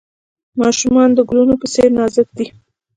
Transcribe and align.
ماشومان 0.61 1.09
د 1.13 1.19
ګلونو 1.29 1.55
په 1.61 1.67
څیر 1.73 1.87
نازک 1.97 2.27
دي. 2.37 2.45